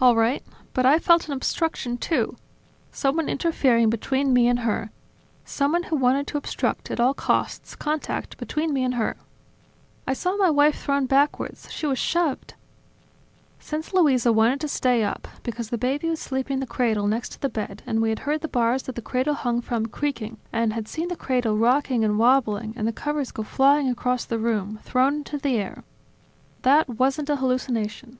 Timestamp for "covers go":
22.92-23.44